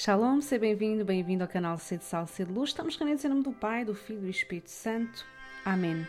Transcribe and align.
Shalom, 0.00 0.40
seja 0.40 0.60
bem-vindo, 0.60 1.04
bem-vindo 1.04 1.42
ao 1.42 1.48
canal 1.48 1.76
C 1.76 1.96
de 1.96 2.04
Sal, 2.04 2.24
C 2.28 2.44
de 2.44 2.52
Luz. 2.52 2.70
Estamos 2.70 2.94
reunidos 2.94 3.24
em 3.24 3.28
nome 3.28 3.42
do 3.42 3.50
Pai, 3.50 3.84
do 3.84 3.96
Filho 3.96 4.20
e 4.20 4.22
do 4.26 4.30
Espírito 4.30 4.70
Santo. 4.70 5.26
Amém. 5.64 6.06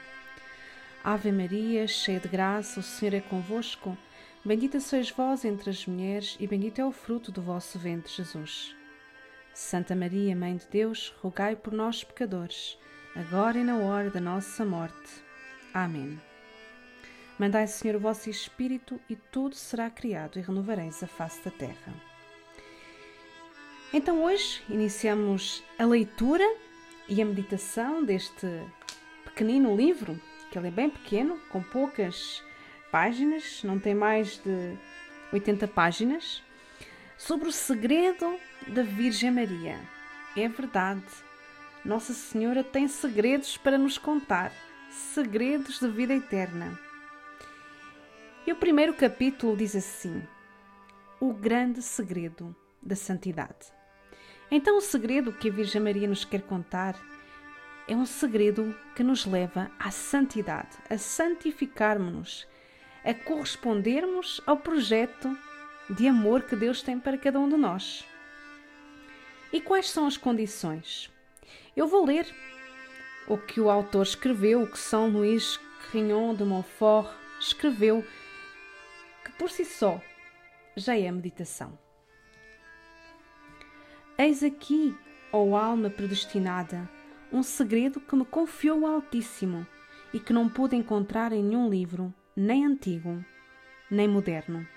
Ave 1.04 1.32
Maria, 1.32 1.88
cheia 1.88 2.20
de 2.20 2.28
graça, 2.28 2.82
o 2.82 2.84
Senhor 2.84 3.16
é 3.16 3.20
convosco. 3.20 3.98
Bendita 4.46 4.80
sois 4.80 5.10
vós 5.10 5.44
entre 5.44 5.72
as 5.72 5.88
mulheres 5.88 6.38
e 6.40 6.46
bendito 6.46 6.80
é 6.80 6.86
o 6.86 6.92
fruto 6.92 7.32
do 7.32 7.42
vosso 7.42 7.80
ventre, 7.80 8.14
Jesus. 8.14 8.76
Santa 9.56 9.96
Maria, 9.96 10.36
Mãe 10.36 10.58
de 10.58 10.68
Deus, 10.68 11.12
rogai 11.20 11.56
por 11.56 11.74
nós, 11.74 12.04
pecadores, 12.04 12.78
agora 13.16 13.58
e 13.58 13.64
na 13.64 13.78
hora 13.78 14.12
da 14.12 14.22
nossa 14.22 14.64
morte. 14.64 15.24
Amém. 15.74 16.22
Mandai, 17.40 17.66
Senhor, 17.66 17.96
o 17.96 18.00
vosso 18.00 18.30
Espírito 18.30 19.02
e 19.10 19.16
tudo 19.16 19.56
será 19.56 19.90
criado 19.90 20.38
e 20.38 20.44
renovareis 20.44 21.02
a 21.02 21.08
face 21.08 21.44
da 21.44 21.50
terra. 21.50 22.09
Então 23.92 24.24
hoje 24.24 24.62
iniciamos 24.70 25.64
a 25.78 25.84
leitura 25.84 26.46
e 27.08 27.20
a 27.20 27.26
meditação 27.26 28.04
deste 28.04 28.46
pequenino 29.26 29.76
livro, 29.76 30.20
que 30.52 30.60
ele 30.60 30.68
é 30.68 30.72
bem 30.72 30.92
pequeno, 30.92 31.40
com 31.50 31.64
poucas 31.64 32.44
páginas, 32.92 33.64
não 33.64 33.80
tem 33.80 33.96
mais 33.96 34.38
de 34.38 34.78
80 35.34 35.68
páginas, 35.70 36.44
sobre 37.18 37.50
o 37.50 37.52
segredo 37.52 38.40
da 38.68 38.84
Virgem 38.84 39.32
Maria. 39.32 39.80
É 40.38 40.48
verdade, 40.48 41.04
Nossa 41.84 42.14
Senhora 42.14 42.64
tem 42.64 42.88
segredos 42.88 43.58
para 43.58 43.76
nos 43.76 43.98
contar, 43.98 44.52
segredos 44.92 45.80
de 45.80 45.90
vida 45.90 46.14
eterna. 46.14 46.80
E 48.46 48.52
o 48.52 48.56
primeiro 48.56 48.94
capítulo 48.94 49.58
diz 49.58 49.76
assim: 49.76 50.22
O 51.20 51.34
grande 51.34 51.82
segredo 51.82 52.56
da 52.84 52.96
santidade. 52.96 53.79
Então, 54.52 54.78
o 54.78 54.82
segredo 54.82 55.32
que 55.32 55.50
a 55.50 55.52
Virgem 55.52 55.82
Maria 55.82 56.08
nos 56.08 56.26
quer 56.26 56.42
contar 56.42 57.00
é 57.88 57.96
um 57.96 58.06
segredo 58.06 58.76
que 58.96 59.04
nos 59.04 59.26
leva 59.26 59.70
à 59.80 59.92
santidade, 59.92 60.78
a 60.90 60.98
santificarmos-nos, 60.98 62.48
a 63.04 63.14
correspondermos 63.14 64.42
ao 64.46 64.58
projeto 64.58 65.36
de 65.90 66.08
amor 66.08 66.44
que 66.44 66.56
Deus 66.56 66.82
tem 66.82 67.00
para 67.00 67.18
cada 67.18 67.40
um 67.40 67.50
de 67.50 67.58
nós. 67.58 68.06
E 69.52 69.60
quais 69.60 69.90
são 69.90 70.06
as 70.06 70.18
condições? 70.18 71.12
Eu 71.76 71.88
vou 71.88 72.06
ler 72.06 72.28
o 73.28 73.38
que 73.38 73.60
o 73.60 73.70
autor 73.70 74.04
escreveu, 74.04 74.64
o 74.64 74.68
que 74.68 74.78
São 74.78 75.10
Luís 75.10 75.60
Grignon 75.90 76.36
de 76.36 76.44
Montfort 76.44 77.12
escreveu, 77.40 78.06
que 79.24 79.32
por 79.34 79.50
si 79.50 79.66
só 79.66 80.02
já 80.76 80.98
é 80.98 81.12
meditação. 81.12 81.89
Eis 84.22 84.44
aqui, 84.44 84.94
ó 85.32 85.56
alma 85.56 85.90
predestinada, 85.90 86.90
um 87.32 87.42
segredo 87.42 88.02
que 88.02 88.18
me 88.18 88.26
confiou 88.26 88.80
o 88.80 88.86
Altíssimo 88.86 89.66
e 90.14 90.20
que 90.20 90.34
não 90.34 90.50
pude 90.50 90.76
encontrar 90.76 91.32
em 91.32 91.42
nenhum 91.42 91.70
livro, 91.70 92.14
nem 92.36 92.66
antigo, 92.66 93.24
nem 93.90 94.10
moderno. 94.10 94.68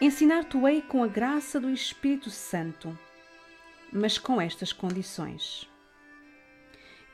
Ensinar-te-ei 0.00 0.80
com 0.80 1.04
a 1.04 1.08
graça 1.08 1.60
do 1.60 1.68
Espírito 1.68 2.30
Santo, 2.30 2.98
mas 3.92 4.16
com 4.16 4.40
estas 4.40 4.72
condições. 4.72 5.70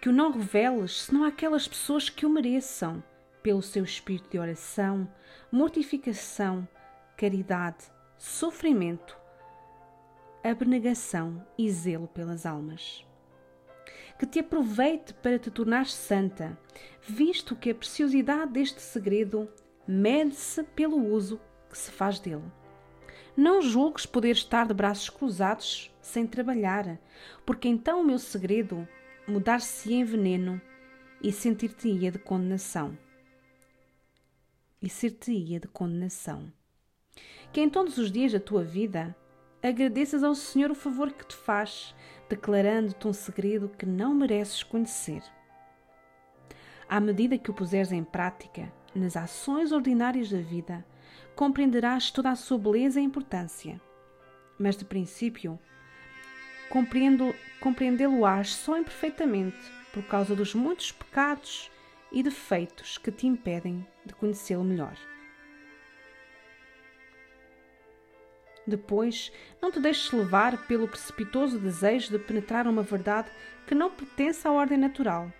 Que 0.01 0.11
o 0.11 0.13
não 0.13 0.31
reveles 0.31 1.03
senão 1.03 1.25
àquelas 1.25 1.67
pessoas 1.67 2.09
que 2.09 2.27
o 2.27 2.31
mereçam, 2.31 3.03
pelo 3.43 3.61
seu 3.61 3.83
espírito 3.83 4.31
de 4.31 4.39
oração, 4.39 5.13
mortificação, 5.51 6.69
caridade, 7.17 7.91
sofrimento 8.17 9.19
abnegação 10.43 11.45
e 11.57 11.71
zelo 11.71 12.09
pelas 12.09 12.47
almas. 12.47 13.05
Que 14.19 14.27
te 14.27 14.41
aproveite 14.41 15.15
para 15.15 15.39
te 15.39 15.51
tornar 15.51 15.87
santa, 15.87 16.59
visto 17.01 17.55
que 17.55 17.71
a 17.71 17.75
preciosidade 17.75 18.53
deste 18.53 18.81
segredo 18.81 19.49
mede-se 19.87 20.63
pelo 20.63 20.97
uso 20.97 21.41
que 21.71 21.79
se 21.79 21.91
faz 21.91 22.19
dele. 22.19 22.45
Não 23.37 23.63
julgues 23.63 24.05
poder 24.05 24.33
estar 24.33 24.67
de 24.67 24.75
braços 24.75 25.09
cruzados 25.09 25.95
sem 26.01 26.27
trabalhar, 26.27 26.99
porque 27.47 27.69
então 27.69 28.01
o 28.01 28.05
meu 28.05 28.19
segredo 28.19 28.87
mudar-se 29.29 29.93
em 29.95 30.03
veneno 30.03 30.61
e 31.23 31.31
sentir-te-ia 31.31 32.11
de 32.11 32.19
condenação. 32.19 32.99
E 34.81 34.89
ser-te-ia 34.89 35.61
de 35.61 35.69
condenação. 35.69 36.53
Que 37.53 37.61
em 37.61 37.69
todos 37.71 37.99
os 37.99 38.11
dias 38.11 38.33
da 38.33 38.41
tua 38.41 38.65
vida 38.65 39.17
agradeças 39.63 40.23
ao 40.23 40.35
Senhor 40.35 40.71
o 40.71 40.75
favor 40.75 41.13
que 41.13 41.27
te 41.27 41.35
faz, 41.35 41.95
declarando-te 42.29 43.09
um 43.09 43.13
segredo 43.13 43.69
que 43.69 43.87
não 43.87 44.15
mereces 44.15 44.63
conhecer. 44.63 45.23
À 46.89 47.01
medida 47.01 47.37
que 47.37 47.51
o 47.51 47.55
puseres 47.55 47.93
em 47.93 48.05
prática, 48.05 48.73
nas 48.95 49.17
ações 49.17 49.73
ordinárias 49.73 50.31
da 50.31 50.39
vida, 50.39 50.85
compreenderás 51.35 52.11
toda 52.11 52.31
a 52.31 52.37
sua 52.37 52.59
beleza 52.59 53.01
e 53.01 53.05
importância. 53.05 53.81
Mas, 54.59 54.77
de 54.77 54.85
princípio, 54.85 55.59
compreendê-lo-ás 57.61 58.55
só 58.55 58.79
imperfeitamente 58.79 59.59
por 59.93 60.03
causa 60.05 60.35
dos 60.35 60.55
muitos 60.55 60.93
pecados 60.93 61.71
e 62.11 62.23
defeitos 62.23 62.99
que 62.99 63.13
te 63.13 63.27
impedem 63.27 63.87
de 64.05 64.15
conhecê-lo 64.15 64.65
melhor. 64.65 64.97
Depois, 68.69 69.33
não 69.63 69.73
te 69.73 69.81
deixes 69.81 70.13
levar 70.13 70.67
pelo 70.67 70.87
precipitoso 70.87 71.59
desejo 71.59 72.11
de 72.11 72.19
penetrar 72.19 72.67
uma 72.67 72.83
verdade 72.83 73.31
que 73.67 73.75
não 73.75 73.91
pertence 73.91 74.47
à 74.47 74.53
ordem 74.53 74.77
natural. 74.77 75.33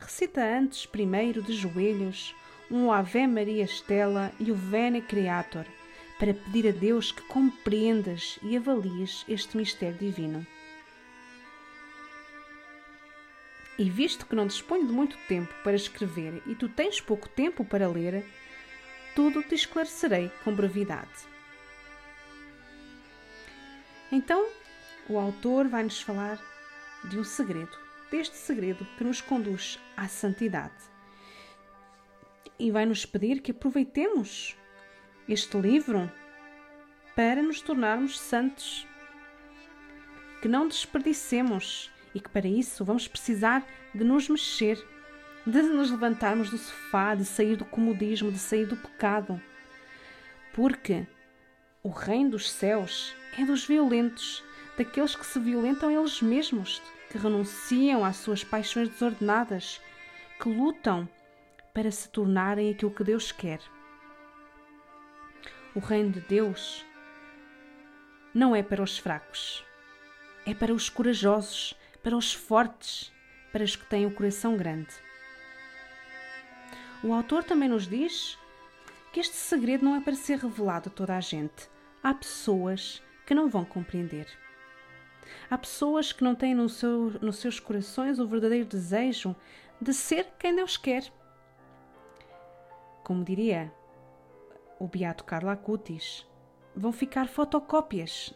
Recita 0.00 0.42
antes, 0.42 0.86
primeiro, 0.86 1.42
de 1.42 1.52
joelhos, 1.52 2.34
um 2.70 2.90
Ave 2.90 3.26
Maria 3.26 3.64
Stella 3.64 4.32
e 4.40 4.50
o 4.50 4.54
Vene 4.54 5.02
Creator, 5.02 5.66
para 6.18 6.32
pedir 6.32 6.68
a 6.68 6.72
Deus 6.72 7.12
que 7.12 7.20
compreendas 7.24 8.38
e 8.42 8.56
avalies 8.56 9.22
este 9.28 9.54
mistério 9.54 9.98
divino. 9.98 10.46
E 13.78 13.90
visto 13.90 14.24
que 14.24 14.34
não 14.34 14.46
disponho 14.46 14.86
de 14.86 14.92
muito 14.92 15.18
tempo 15.28 15.52
para 15.62 15.76
escrever 15.76 16.42
e 16.46 16.54
tu 16.54 16.66
tens 16.66 16.98
pouco 16.98 17.28
tempo 17.28 17.62
para 17.62 17.86
ler, 17.86 18.24
tudo 19.14 19.42
te 19.42 19.54
esclarecerei 19.54 20.30
com 20.42 20.54
brevidade. 20.54 21.35
Então, 24.16 24.48
o 25.10 25.18
autor 25.18 25.68
vai 25.68 25.82
nos 25.82 26.00
falar 26.00 26.40
de 27.04 27.18
um 27.18 27.22
segredo, 27.22 27.78
deste 28.10 28.34
segredo 28.34 28.86
que 28.96 29.04
nos 29.04 29.20
conduz 29.20 29.78
à 29.94 30.08
santidade. 30.08 30.72
E 32.58 32.70
vai 32.70 32.86
nos 32.86 33.04
pedir 33.04 33.42
que 33.42 33.50
aproveitemos 33.50 34.56
este 35.28 35.58
livro 35.58 36.10
para 37.14 37.42
nos 37.42 37.60
tornarmos 37.60 38.18
santos, 38.18 38.86
que 40.40 40.48
não 40.48 40.66
desperdicemos 40.66 41.92
e 42.14 42.18
que 42.18 42.30
para 42.30 42.48
isso 42.48 42.86
vamos 42.86 43.06
precisar 43.06 43.66
de 43.94 44.02
nos 44.02 44.30
mexer, 44.30 44.82
de 45.46 45.60
nos 45.60 45.90
levantarmos 45.90 46.48
do 46.48 46.56
sofá, 46.56 47.14
de 47.14 47.26
sair 47.26 47.54
do 47.54 47.66
comodismo, 47.66 48.32
de 48.32 48.38
sair 48.38 48.64
do 48.64 48.78
pecado. 48.78 49.38
Porque 50.54 51.06
o 51.82 51.90
reino 51.90 52.30
dos 52.30 52.50
céus 52.50 53.14
é 53.38 53.44
dos 53.44 53.64
violentos, 53.64 54.42
daqueles 54.76 55.14
que 55.14 55.26
se 55.26 55.38
violentam 55.38 55.90
eles 55.90 56.22
mesmos, 56.22 56.82
que 57.10 57.18
renunciam 57.18 58.04
às 58.04 58.16
suas 58.16 58.42
paixões 58.42 58.88
desordenadas, 58.88 59.80
que 60.40 60.48
lutam 60.48 61.08
para 61.72 61.90
se 61.90 62.08
tornarem 62.08 62.70
aquilo 62.70 62.90
que 62.90 63.04
Deus 63.04 63.30
quer. 63.32 63.60
O 65.74 65.80
reino 65.80 66.10
de 66.10 66.20
Deus 66.20 66.84
não 68.32 68.56
é 68.56 68.62
para 68.62 68.82
os 68.82 68.98
fracos, 68.98 69.64
é 70.46 70.54
para 70.54 70.72
os 70.72 70.88
corajosos, 70.88 71.74
para 72.02 72.16
os 72.16 72.32
fortes, 72.32 73.12
para 73.52 73.64
os 73.64 73.76
que 73.76 73.86
têm 73.86 74.06
o 74.06 74.10
coração 74.10 74.56
grande. 74.56 74.94
O 77.02 77.12
autor 77.12 77.44
também 77.44 77.68
nos 77.68 77.86
diz 77.86 78.38
que 79.12 79.20
este 79.20 79.36
segredo 79.36 79.84
não 79.84 79.96
é 79.96 80.00
para 80.00 80.14
ser 80.14 80.38
revelado 80.38 80.88
a 80.88 80.92
toda 80.92 81.16
a 81.16 81.20
gente. 81.20 81.68
Há 82.02 82.14
pessoas 82.14 83.02
que 83.26 83.34
não 83.34 83.48
vão 83.48 83.64
compreender. 83.64 84.26
Há 85.50 85.58
pessoas 85.58 86.12
que 86.12 86.22
não 86.22 86.34
têm 86.34 86.54
no 86.54 86.68
seu, 86.68 87.12
nos 87.20 87.36
seus 87.36 87.58
corações 87.58 88.18
o 88.18 88.26
verdadeiro 88.26 88.66
desejo 88.66 89.34
de 89.80 89.92
ser 89.92 90.28
quem 90.38 90.54
Deus 90.54 90.76
quer. 90.76 91.12
Como 93.04 93.24
diria 93.24 93.72
o 94.78 94.86
beato 94.86 95.24
Carlo 95.24 95.50
Acutis, 95.50 96.26
vão 96.74 96.92
ficar 96.92 97.28
fotocópias 97.28 98.32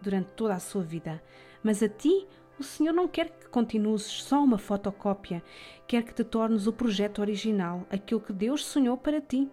durante 0.00 0.30
toda 0.30 0.54
a 0.54 0.60
sua 0.60 0.82
vida, 0.82 1.22
mas 1.62 1.82
a 1.82 1.88
ti 1.88 2.26
o 2.58 2.62
Senhor 2.62 2.92
não 2.92 3.08
quer 3.08 3.30
que 3.30 3.48
continues 3.48 4.02
só 4.02 4.42
uma 4.42 4.58
fotocópia, 4.58 5.42
quer 5.86 6.04
que 6.04 6.14
te 6.14 6.22
tornes 6.22 6.66
o 6.66 6.72
projeto 6.72 7.20
original, 7.20 7.86
aquilo 7.90 8.20
que 8.20 8.32
Deus 8.32 8.64
sonhou 8.64 8.96
para 8.96 9.20
ti. 9.20 9.50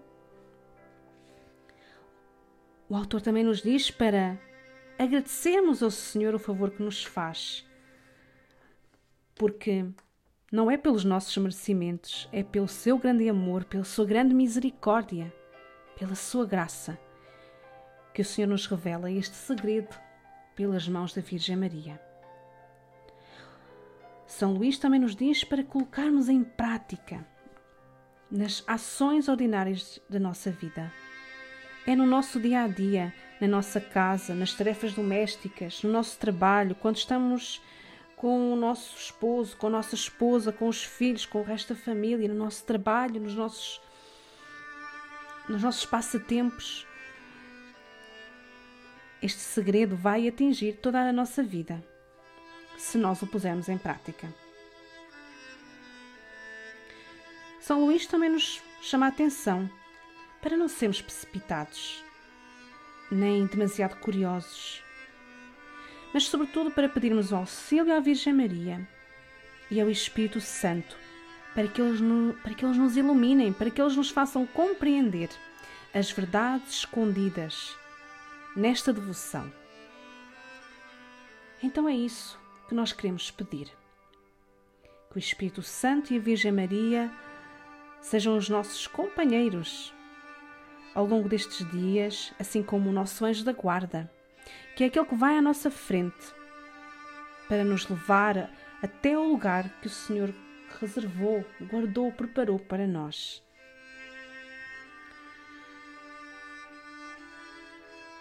O 2.87 2.95
autor 2.95 3.21
também 3.21 3.43
nos 3.43 3.61
diz 3.61 3.89
para 3.89 4.37
agradecermos 5.03 5.81
ao 5.81 5.89
Senhor 5.89 6.35
o 6.35 6.39
favor 6.39 6.69
que 6.69 6.83
nos 6.83 7.03
faz. 7.03 7.65
Porque 9.33 9.85
não 10.51 10.69
é 10.69 10.77
pelos 10.77 11.03
nossos 11.03 11.35
merecimentos, 11.37 12.29
é 12.31 12.43
pelo 12.43 12.67
seu 12.67 12.97
grande 12.97 13.27
amor, 13.27 13.63
pela 13.65 13.83
sua 13.83 14.05
grande 14.05 14.35
misericórdia, 14.35 15.33
pela 15.97 16.13
sua 16.13 16.45
graça, 16.45 16.99
que 18.13 18.21
o 18.21 18.25
Senhor 18.25 18.47
nos 18.47 18.67
revela 18.67 19.11
este 19.11 19.35
segredo 19.35 19.95
pelas 20.55 20.87
mãos 20.87 21.13
da 21.13 21.21
Virgem 21.21 21.55
Maria. 21.55 21.99
São 24.27 24.53
Luís 24.53 24.77
também 24.77 24.99
nos 24.99 25.15
diz 25.15 25.43
para 25.43 25.63
colocarmos 25.63 26.29
em 26.29 26.43
prática 26.43 27.25
nas 28.29 28.63
ações 28.67 29.27
ordinárias 29.27 29.99
da 30.09 30.19
nossa 30.19 30.51
vida. 30.51 30.91
É 31.87 31.95
no 31.95 32.05
nosso 32.05 32.39
dia 32.39 32.61
a 32.61 32.67
dia, 32.67 33.13
na 33.41 33.47
nossa 33.47 33.81
casa, 33.81 34.35
nas 34.35 34.53
tarefas 34.53 34.93
domésticas, 34.93 35.81
no 35.81 35.91
nosso 35.91 36.17
trabalho, 36.19 36.75
quando 36.75 36.97
estamos 36.97 37.59
com 38.15 38.53
o 38.53 38.55
nosso 38.55 38.95
esposo, 38.95 39.57
com 39.57 39.65
a 39.65 39.71
nossa 39.71 39.95
esposa, 39.95 40.51
com 40.51 40.67
os 40.67 40.83
filhos, 40.83 41.25
com 41.25 41.39
o 41.39 41.43
resto 41.43 41.73
da 41.73 41.79
família, 41.79 42.29
no 42.29 42.35
nosso 42.35 42.63
trabalho, 42.63 43.19
nos 43.19 43.33
nossos, 43.33 43.81
nos 45.49 45.63
nossos 45.63 45.87
passatempos. 45.87 46.85
Este 49.23 49.39
segredo 49.39 49.95
vai 49.95 50.27
atingir 50.27 50.73
toda 50.73 51.01
a 51.01 51.11
nossa 51.11 51.41
vida 51.41 51.83
se 52.77 52.97
nós 52.97 53.23
o 53.23 53.27
pusermos 53.27 53.69
em 53.69 53.77
prática. 53.77 54.31
São 57.59 57.85
Luís 57.85 58.05
também 58.05 58.29
nos 58.29 58.61
chama 58.81 59.07
a 59.07 59.09
atenção 59.09 59.69
para 60.41 60.57
não 60.57 60.67
sermos 60.67 61.01
precipitados, 61.01 62.03
nem 63.11 63.45
demasiado 63.45 63.97
curiosos 63.97 64.81
mas 66.13 66.25
sobretudo 66.25 66.71
para 66.71 66.89
pedirmos 66.89 67.31
auxílio 67.31 67.95
à 67.95 67.99
Virgem 67.99 68.33
Maria 68.33 68.87
e 69.69 69.79
ao 69.79 69.89
Espírito 69.89 70.41
Santo, 70.41 70.97
para 71.55 71.67
que, 71.67 71.81
eles 71.81 72.01
no, 72.01 72.33
para 72.35 72.53
que 72.53 72.65
eles 72.65 72.77
nos 72.77 72.97
iluminem, 72.97 73.53
para 73.53 73.69
que 73.69 73.81
eles 73.81 73.95
nos 73.95 74.09
façam 74.09 74.45
compreender 74.45 75.29
as 75.93 76.11
verdades 76.11 76.79
escondidas 76.79 77.75
nesta 78.55 78.91
devoção. 78.91 79.51
Então 81.63 81.87
é 81.87 81.95
isso 81.95 82.39
que 82.67 82.75
nós 82.75 82.91
queremos 82.91 83.31
pedir. 83.31 83.67
Que 85.09 85.17
o 85.17 85.19
Espírito 85.19 85.61
Santo 85.61 86.13
e 86.13 86.17
a 86.17 86.21
Virgem 86.21 86.51
Maria 86.51 87.11
sejam 88.01 88.35
os 88.35 88.49
nossos 88.49 88.87
companheiros 88.87 89.93
ao 90.93 91.05
longo 91.05 91.29
destes 91.29 91.69
dias, 91.71 92.33
assim 92.39 92.61
como 92.61 92.89
o 92.89 92.93
nosso 92.93 93.23
anjo 93.25 93.43
da 93.43 93.53
guarda 93.53 94.09
que 94.75 94.83
é 94.83 94.87
aquele 94.87 95.05
que 95.05 95.15
vai 95.15 95.37
à 95.37 95.41
nossa 95.41 95.69
frente 95.69 96.33
para 97.47 97.63
nos 97.63 97.87
levar 97.87 98.49
até 98.81 99.17
o 99.17 99.23
lugar 99.23 99.69
que 99.81 99.87
o 99.87 99.89
Senhor 99.89 100.33
reservou, 100.79 101.45
guardou, 101.61 102.11
preparou 102.11 102.57
para 102.57 102.87
nós. 102.87 103.43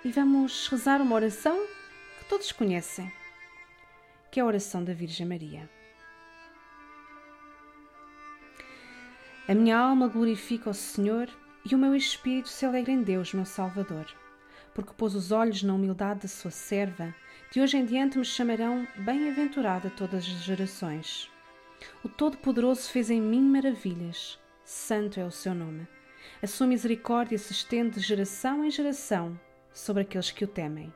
E 0.04 0.10
vamos 0.10 0.66
rezar 0.68 1.00
uma 1.00 1.14
oração 1.14 1.66
que 2.18 2.24
todos 2.26 2.52
conhecem, 2.52 3.10
que 4.30 4.40
é 4.40 4.42
a 4.42 4.46
oração 4.46 4.82
da 4.82 4.92
Virgem 4.92 5.26
Maria. 5.26 5.68
A 9.46 9.54
minha 9.54 9.78
alma 9.78 10.08
glorifica 10.08 10.70
o 10.70 10.74
Senhor 10.74 11.28
e 11.64 11.74
o 11.74 11.78
meu 11.78 11.94
espírito 11.94 12.48
se 12.48 12.64
alegra 12.64 12.92
em 12.92 13.02
Deus, 13.02 13.34
meu 13.34 13.44
Salvador 13.44 14.06
porque 14.74 14.92
pôs 14.94 15.14
os 15.14 15.32
olhos 15.32 15.62
na 15.62 15.74
humildade 15.74 16.20
da 16.20 16.28
sua 16.28 16.50
serva, 16.50 17.14
de 17.50 17.60
hoje 17.60 17.76
em 17.76 17.84
diante 17.84 18.18
me 18.18 18.24
chamarão 18.24 18.86
bem-aventurada 18.96 19.90
todas 19.90 20.24
as 20.24 20.42
gerações. 20.42 21.30
O 22.04 22.08
Todo-Poderoso 22.08 22.88
fez 22.90 23.10
em 23.10 23.20
mim 23.20 23.42
maravilhas, 23.42 24.38
santo 24.64 25.18
é 25.18 25.24
o 25.24 25.30
seu 25.30 25.54
nome. 25.54 25.88
A 26.42 26.46
sua 26.46 26.66
misericórdia 26.66 27.38
se 27.38 27.52
estende 27.52 27.98
de 27.98 28.00
geração 28.00 28.64
em 28.64 28.70
geração 28.70 29.38
sobre 29.72 30.02
aqueles 30.02 30.30
que 30.30 30.44
o 30.44 30.48
temem. 30.48 30.92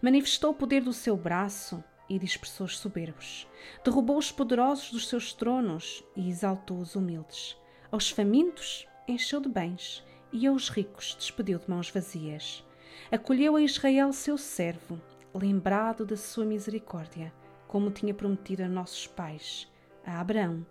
Manifestou 0.00 0.52
o 0.52 0.54
poder 0.54 0.82
do 0.82 0.92
seu 0.92 1.16
braço 1.16 1.82
e 2.08 2.18
dispersou 2.18 2.66
os 2.66 2.78
soberbos. 2.78 3.48
Derrubou 3.84 4.16
os 4.16 4.30
poderosos 4.30 4.90
dos 4.90 5.08
seus 5.08 5.32
tronos 5.32 6.04
e 6.16 6.28
exaltou 6.28 6.78
os 6.78 6.94
humildes. 6.94 7.56
Aos 7.90 8.10
famintos 8.10 8.86
encheu 9.06 9.40
de 9.40 9.48
bens 9.48 10.04
e 10.32 10.46
aos 10.46 10.68
ricos 10.68 11.14
despediu 11.18 11.58
de 11.58 11.68
mãos 11.68 11.90
vazias 11.90 12.64
acolheu 13.10 13.56
a 13.56 13.62
Israel 13.62 14.12
seu 14.12 14.36
servo, 14.38 15.00
lembrado 15.34 16.04
da 16.04 16.16
sua 16.16 16.44
misericórdia, 16.44 17.32
como 17.66 17.90
tinha 17.90 18.14
prometido 18.14 18.62
a 18.62 18.68
nossos 18.68 19.06
pais, 19.06 19.70
a 20.04 20.20
Abraão 20.20 20.66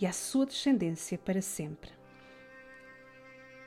e 0.00 0.06
à 0.06 0.12
sua 0.12 0.46
descendência 0.46 1.18
para 1.18 1.42
sempre. 1.42 1.90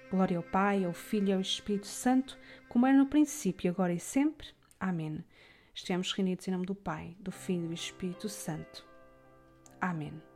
Glória 0.10 0.38
ao 0.38 0.44
Pai, 0.44 0.86
ao 0.86 0.94
Filho 0.94 1.30
e 1.30 1.34
ao 1.34 1.42
Espírito 1.42 1.88
Santo, 1.88 2.38
como 2.70 2.86
era 2.86 2.98
no 2.98 3.08
princípio, 3.08 3.70
agora 3.70 3.94
e 3.94 4.00
sempre. 4.00 4.48
Amém. 4.80 5.24
Estamos 5.74 6.12
reunidos 6.14 6.48
em 6.48 6.52
nome 6.52 6.66
do 6.66 6.76
Pai, 6.76 7.16
do 7.20 7.32
Filho 7.32 7.66
e 7.66 7.68
do 7.68 7.74
Espírito 7.74 8.30
Santo. 8.30 8.86
Amém. 9.82 10.27